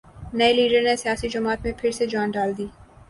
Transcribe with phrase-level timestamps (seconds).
[0.33, 2.65] نئےلیڈر نے سیاسی جماعت میں پھر سے جان ڈال دی